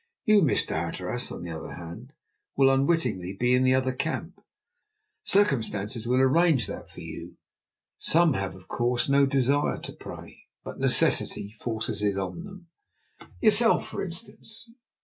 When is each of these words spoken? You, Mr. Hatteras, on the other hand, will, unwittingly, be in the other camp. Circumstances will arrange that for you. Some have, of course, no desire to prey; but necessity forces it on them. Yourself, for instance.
You, 0.25 0.41
Mr. 0.41 0.69
Hatteras, 0.69 1.31
on 1.31 1.43
the 1.43 1.51
other 1.51 1.73
hand, 1.75 2.13
will, 2.57 2.71
unwittingly, 2.71 3.37
be 3.39 3.53
in 3.53 3.61
the 3.63 3.75
other 3.75 3.93
camp. 3.93 4.41
Circumstances 5.23 6.07
will 6.07 6.19
arrange 6.19 6.65
that 6.65 6.89
for 6.89 7.01
you. 7.01 7.37
Some 7.99 8.33
have, 8.33 8.55
of 8.55 8.67
course, 8.67 9.07
no 9.07 9.27
desire 9.27 9.77
to 9.81 9.93
prey; 9.93 10.45
but 10.63 10.79
necessity 10.79 11.51
forces 11.51 12.01
it 12.01 12.17
on 12.17 12.43
them. 12.45 12.69
Yourself, 13.41 13.87
for 13.89 14.03
instance. 14.03 14.67